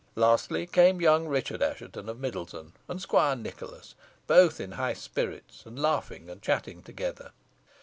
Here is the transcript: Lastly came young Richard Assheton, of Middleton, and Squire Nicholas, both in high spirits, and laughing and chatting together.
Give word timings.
Lastly 0.15 0.65
came 0.65 0.99
young 0.99 1.27
Richard 1.27 1.61
Assheton, 1.61 2.09
of 2.09 2.19
Middleton, 2.19 2.73
and 2.87 2.99
Squire 2.99 3.35
Nicholas, 3.35 3.93
both 4.25 4.59
in 4.59 4.71
high 4.71 4.95
spirits, 4.95 5.63
and 5.63 5.79
laughing 5.79 6.27
and 6.27 6.41
chatting 6.41 6.81
together. 6.81 7.33